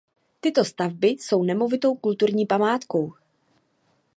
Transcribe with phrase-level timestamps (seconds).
[0.41, 3.13] Tyto stavby jsou nemovitou kulturní památkou.